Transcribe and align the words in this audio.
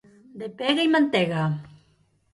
De 0.43 0.47
pega 0.61 0.87
i 0.89 0.91
mantega. 0.95 1.45